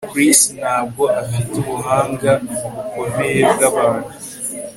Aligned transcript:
Chris 0.09 0.39
ntabwo 0.59 1.03
afite 1.21 1.53
ubuhanga 1.61 2.31
bukomeye 2.63 3.39
bwabantu 3.53 4.09